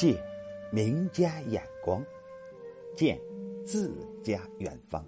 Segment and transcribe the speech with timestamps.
[0.00, 0.18] 借
[0.72, 2.02] 名家眼光，
[2.96, 3.20] 见
[3.62, 3.92] 自
[4.22, 5.04] 家远方。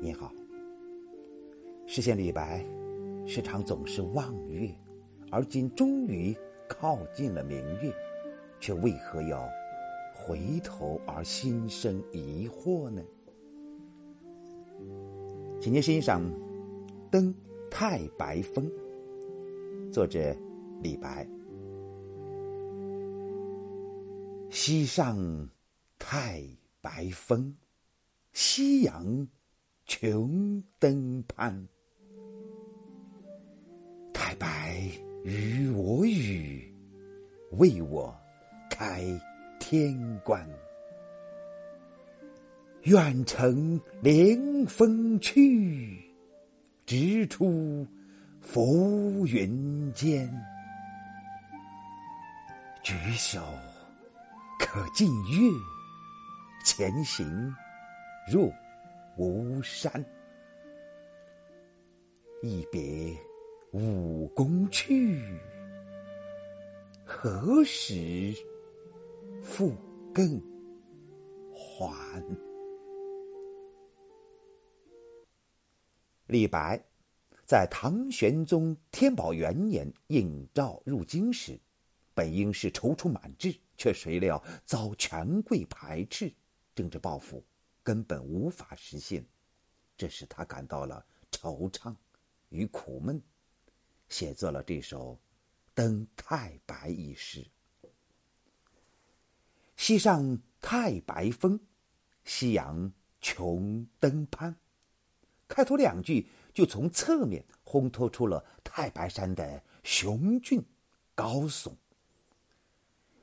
[0.00, 0.32] 你好，
[1.88, 2.64] 诗仙李白，
[3.26, 4.72] 时常总是望月，
[5.32, 6.32] 而今终于
[6.68, 7.92] 靠近了明月，
[8.60, 9.44] 却为何要
[10.14, 13.02] 回头而心生疑惑呢？
[15.60, 16.22] 请您欣赏
[17.10, 17.34] 《登
[17.68, 18.70] 太白峰》，
[19.92, 20.32] 作者
[20.80, 21.26] 李白。
[24.62, 25.48] 西上
[25.98, 26.44] 太
[26.82, 27.56] 白峰，
[28.34, 29.26] 夕阳
[29.86, 31.66] 穷登攀。
[34.12, 34.86] 太白
[35.24, 36.70] 与我语，
[37.52, 38.14] 为我
[38.68, 39.02] 开
[39.58, 40.46] 天关。
[42.82, 46.04] 愿乘凉风去，
[46.84, 47.86] 直出
[48.42, 50.30] 浮云间。
[52.82, 53.42] 举手。
[54.60, 55.50] 可近月，
[56.64, 57.52] 前行
[58.30, 58.52] 若
[59.16, 60.04] 无山。
[62.42, 63.18] 一别
[63.72, 65.18] 武功去，
[67.04, 68.32] 何时
[69.42, 69.74] 复
[70.14, 70.40] 更
[71.50, 72.22] 还？
[76.26, 76.80] 李白
[77.44, 81.58] 在唐玄宗天宝元年应召入京时，
[82.14, 83.52] 本应是踌躇满志。
[83.80, 86.30] 却谁料遭权贵排斥，
[86.74, 87.42] 政治抱负
[87.82, 89.24] 根本无法实现，
[89.96, 91.96] 这使他感到了惆怅
[92.50, 93.18] 与苦闷，
[94.10, 95.14] 写作了这首
[95.72, 97.42] 《登太白》一诗。
[99.76, 101.58] 西上太白峰，
[102.24, 102.92] 夕阳
[103.22, 104.54] 穷登攀。
[105.48, 110.62] 开头两句就从侧面烘托出了太白山的雄峻
[111.14, 111.74] 高耸。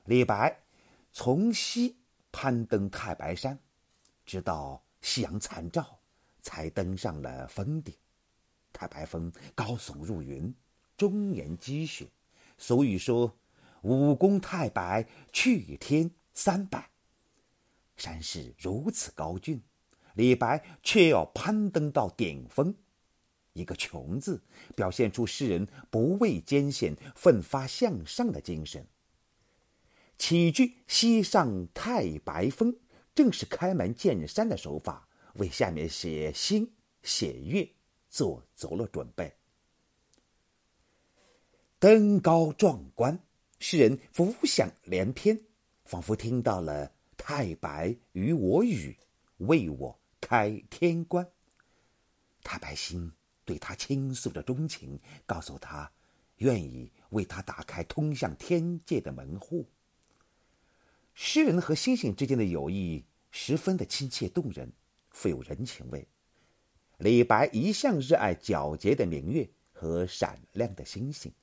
[0.08, 0.64] 李白
[1.12, 1.98] 从西
[2.32, 3.60] 攀登太白山，
[4.26, 6.00] 直到夕阳残照，
[6.42, 7.94] 才登上了峰顶。
[8.72, 10.56] 太白峰高耸入云，
[10.96, 12.08] 终年积雪。
[12.58, 13.38] 俗语说
[13.84, 16.90] ：“武功太白，去天三百。”
[17.98, 19.62] 山势如此高峻，
[20.14, 22.74] 李白却要攀登到顶峰。
[23.52, 24.42] 一个“穷”字，
[24.74, 28.88] 表现出诗人不畏艰险、奋发向上的精神。
[30.18, 32.76] 起句“西上太白峰”，
[33.14, 36.70] 正是开门见山的手法，为下面写星、
[37.04, 37.68] 写月
[38.10, 39.32] 做足了准备。
[41.80, 43.20] 登高壮观，
[43.60, 45.40] 诗人浮想联翩，
[45.86, 48.98] 仿佛听到了“太白与我语，
[49.38, 51.28] 为我开天关”。
[52.44, 53.14] 太白星
[53.46, 55.92] 对他倾诉着衷情，告诉他
[56.38, 59.70] 愿意为他打开通向天界的门户。
[61.20, 64.72] 诗人和星星之间的友谊十分的亲切动人，
[65.10, 66.08] 富有人情味。
[67.00, 71.34] 李白一向热爱皎洁的明月和闪亮的星星，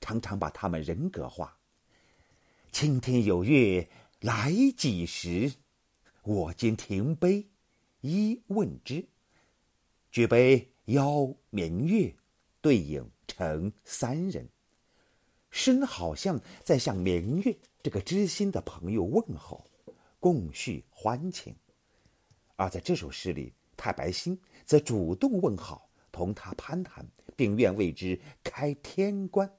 [0.00, 1.56] 常常把它们人格化。
[2.72, 3.88] 青天有月
[4.18, 5.52] 来几时？
[6.24, 7.48] 我今停杯
[8.00, 9.06] 一问之。
[10.10, 12.12] 举杯邀明月，
[12.60, 14.48] 对影成三人。
[15.52, 17.56] 诗人好像在向明月。
[17.82, 19.64] 这个知心的朋友问候，
[20.18, 21.54] 共叙欢情；
[22.56, 29.50] 而在这首诗里，太白星则主动问好，同他攀谈，并愿为之开天关。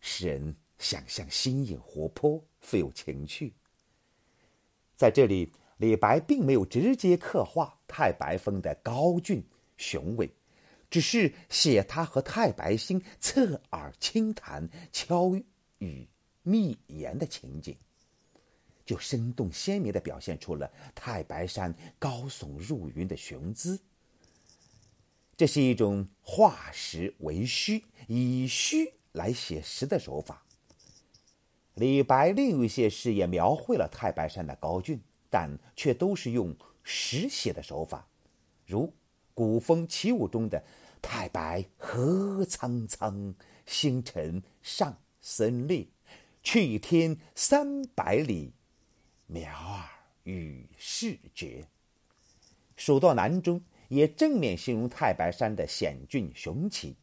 [0.00, 3.52] 诗人想象新颖活泼，富有情趣。
[4.96, 9.44] 在这里，李白并没有直接刻画太白峰的高峻
[9.76, 10.30] 雄伟，
[10.88, 15.34] 只是写他和太白星侧耳轻谈、悄
[15.78, 16.08] 语。
[16.48, 17.76] 密言的情景，
[18.86, 23.78] 就生动鲜明的表现出了太白山高耸入云的雄姿。
[25.36, 30.42] 这是一种化实为虚，以虚来写实的手法。
[31.74, 34.98] 李白另有一些诗也描绘了太白山的高峻，
[35.28, 38.08] 但却都是用实写的手法，
[38.66, 38.86] 如
[39.34, 40.64] 《古风起舞》中的
[41.02, 43.34] “太白何苍苍，
[43.66, 45.86] 星辰上森列”。
[46.50, 48.54] 去天三百里，
[49.26, 49.84] 苗儿
[50.22, 51.68] 与世绝。
[52.74, 56.96] 蜀道难中也正面形容太白山的险峻雄奇。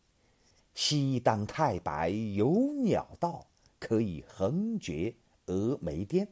[0.73, 3.45] 西当太白有鸟道，
[3.77, 5.13] 可以横绝
[5.45, 6.27] 峨眉巅。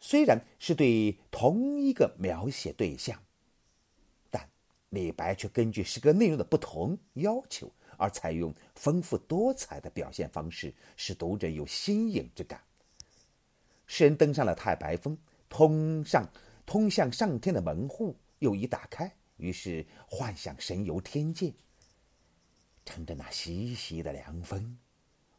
[0.00, 3.22] 虽然是对同一个描写对象，
[4.30, 4.48] 但
[4.88, 7.70] 李白却根据诗歌内容的不同要求。
[8.00, 12.58] 而采用丰富多彩的表现方式，使读者有新颖之感。
[13.86, 15.16] 诗人登上了太白峰，
[15.50, 16.26] 通上
[16.64, 21.52] 通向上天的门户又一打开，于是幻想神游天界。
[22.86, 24.78] 乘着那习习的凉风，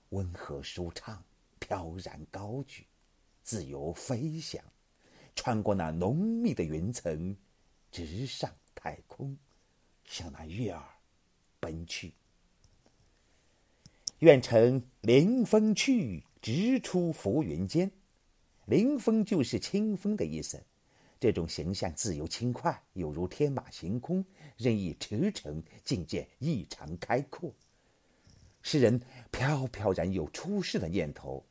[0.09, 1.23] 温和舒畅，
[1.59, 2.85] 飘然高举，
[3.41, 4.63] 自由飞翔，
[5.35, 7.35] 穿过那浓密的云层，
[7.91, 9.35] 直上太空，
[10.05, 10.85] 向那月儿
[11.59, 12.13] 奔去。
[14.21, 17.91] 愿乘凌风去，直出浮云间。
[18.67, 20.63] 凌风就是清风的意思，
[21.19, 24.23] 这种形象自由轻快，有如天马行空，
[24.57, 27.51] 任意驰骋，境界异常开阔。
[28.61, 29.01] 诗人
[29.31, 31.43] 飘飘然有出世的念头，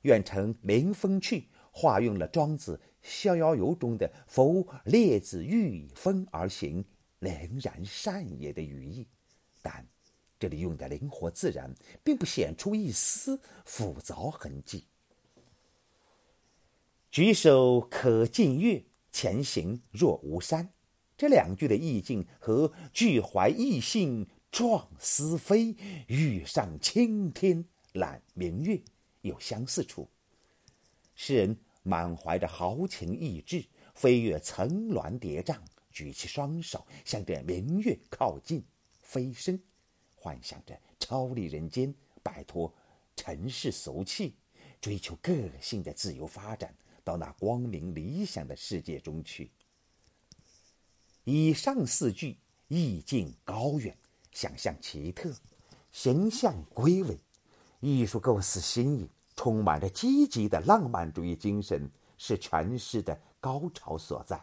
[0.00, 6.82] 愿乘凌风去，化用了庄子《逍遥游》中的“夫列子御风而行，
[7.18, 9.06] 凌然善也”的语意，
[9.60, 9.86] 但
[10.38, 11.74] 这里用的灵活自然，
[12.04, 14.84] 并不显出一丝复杂痕迹。
[17.10, 20.70] 举手可近月，前行若无山。
[21.16, 25.74] 这两句的意境和“俱怀逸兴壮思飞，
[26.06, 27.64] 欲上青天
[27.94, 28.80] 揽明月”
[29.22, 30.08] 有相似处。
[31.16, 33.64] 诗人满怀着豪情逸志，
[33.94, 35.58] 飞越层峦叠嶂，
[35.90, 38.64] 举起双手向着明月靠近，
[39.00, 39.60] 飞升，
[40.20, 42.72] 幻想着超离人间，摆脱
[43.16, 44.34] 尘世俗气，
[44.80, 46.74] 追求个性的自由发展。
[47.04, 49.50] 到那光明理想的世界中去。
[51.24, 52.36] 以上四句
[52.66, 53.96] 意境高远，
[54.32, 55.32] 想象奇特，
[55.90, 57.18] 形象归伟，
[57.80, 64.38] 艺术构思新颖，充满着积极的浪漫主义精神，是诠释的高潮所在。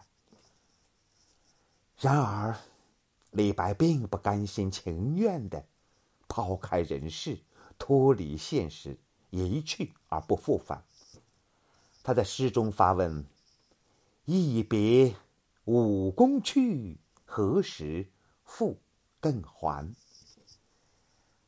[2.00, 2.58] 然而，
[3.36, 5.66] 李白并不甘心情愿的
[6.26, 7.38] 抛开人世，
[7.78, 8.98] 脱离现实，
[9.30, 10.86] 一去而不复返。
[12.02, 13.26] 他在诗中发问
[14.24, 15.14] ：“一别
[15.66, 18.08] 武功去，何时
[18.46, 18.80] 复
[19.20, 19.94] 更还？”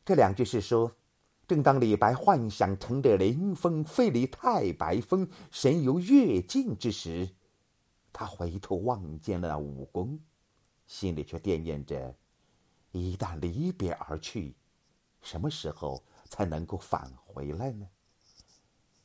[0.03, 0.91] 这两句是说，
[1.47, 7.29] 正当李白幻想乘着凌风飞离太白峰，神游月境之时，
[8.11, 10.19] 他回头望见了武功，
[10.87, 12.15] 心里却惦念着：
[12.91, 14.55] 一旦离别而去，
[15.21, 17.87] 什么时候才能够返回来呢？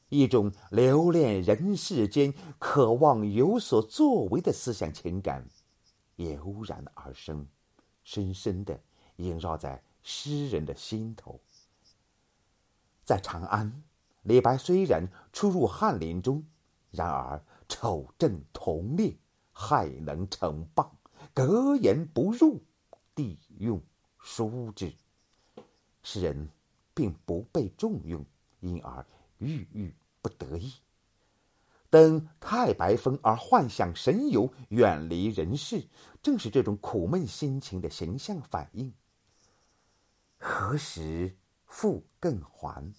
[0.08, 5.48] 一种留恋人世间、渴望有所作为的思想情感，
[6.16, 7.48] 油然而生，
[8.04, 8.78] 深深的
[9.16, 11.40] 萦绕在诗人的心头。
[13.04, 13.82] 在长安，
[14.22, 16.44] 李白虽然出入翰林中，
[16.90, 19.16] 然而丑正同列，
[19.50, 20.88] 害能成谤，
[21.34, 22.62] 格言不入，
[23.14, 23.82] 地用
[24.18, 24.92] 疏之。
[26.02, 26.48] 诗人
[26.94, 28.24] 并不被重用，
[28.60, 29.04] 因而
[29.38, 29.94] 郁郁。
[30.24, 30.72] 不得意，
[31.90, 35.84] 登太白峰而幻想神游，远离人世，
[36.22, 38.94] 正是这种苦闷心情的形象反应。
[40.38, 41.36] 何时
[41.66, 42.94] 复更还？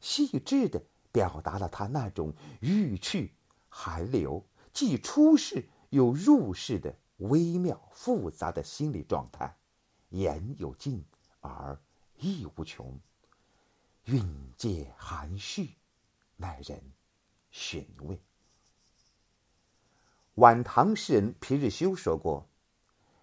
[0.00, 0.82] 细致的
[1.12, 3.34] 表达了他那种欲去
[3.68, 4.42] 还留，
[4.72, 9.56] 既出世又入世的微妙复杂的心理状态，
[10.10, 11.04] 言有尽
[11.40, 11.78] 而
[12.18, 13.00] 意无穷，
[14.04, 15.76] 蕴藉含蓄。
[16.36, 16.92] 耐人
[17.50, 18.20] 寻味。
[20.34, 22.48] 晚唐诗人皮日休说过：“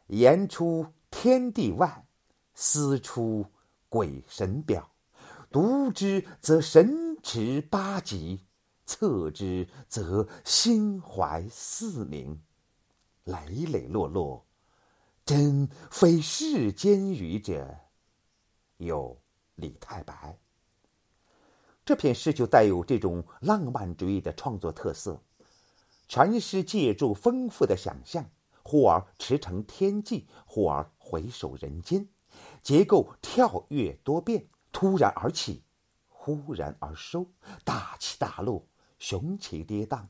[0.07, 2.07] 言出天地外，
[2.53, 3.45] 思出
[3.89, 4.89] 鬼神表。
[5.51, 8.45] 读之则神驰八极，
[8.86, 12.41] 测之则心怀四明。
[13.25, 14.46] 磊磊落落，
[15.25, 17.78] 真非世间语者。”
[18.78, 19.22] 有
[19.56, 20.38] 李太白。
[21.86, 25.22] 这篇诗就带有这种浪漫主义的创作特色，
[26.08, 28.30] 全诗借助丰富的想象，
[28.63, 32.08] 忽而驰骋天际，忽而回首人间，
[32.62, 35.63] 结构跳跃多变，突然而起，
[36.08, 37.28] 忽然而收，
[37.63, 38.68] 大起大落，
[39.00, 40.08] 雄奇跌宕，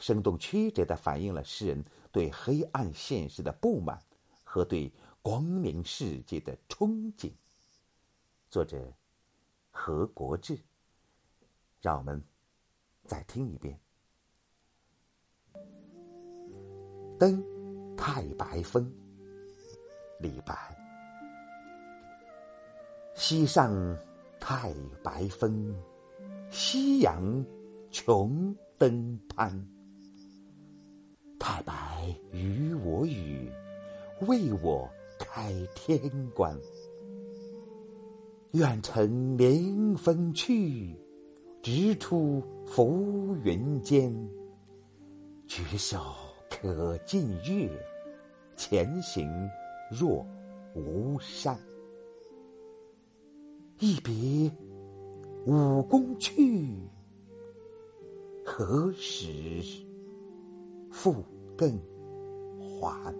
[0.00, 4.02] 生动曲折地反映了诗人对黑暗现实的不满
[4.42, 4.92] 和对
[5.22, 7.30] 光明世界的憧憬。
[8.50, 8.92] 作者
[9.70, 10.58] 何国志。
[11.82, 12.22] 让我们
[13.06, 13.80] 再听一遍：
[17.18, 17.42] 登
[17.96, 18.92] 太白峰，
[20.18, 20.54] 李白。
[23.14, 23.72] 西上
[24.38, 25.74] 太白峰，
[26.50, 27.42] 夕阳
[27.90, 29.79] 穷登攀。
[31.52, 33.50] 太白与我语，
[34.20, 34.88] 为我
[35.18, 35.98] 开天
[36.30, 36.56] 关。
[38.52, 40.96] 愿乘凌风去。
[41.60, 44.14] 直出浮云间。
[45.48, 45.98] 举手
[46.48, 47.68] 可近月，
[48.56, 49.28] 前行
[49.90, 50.24] 若
[50.76, 51.58] 无山。
[53.80, 54.48] 一别
[55.46, 56.78] 武功去，
[58.44, 59.60] 何时
[60.92, 61.24] 复
[61.60, 61.78] 更
[62.80, 63.14] 还？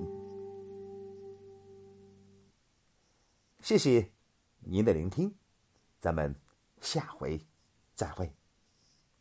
[3.61, 4.11] 谢谢
[4.61, 5.35] 您的聆听，
[6.01, 6.35] 咱们
[6.81, 7.47] 下回
[7.95, 8.40] 再会。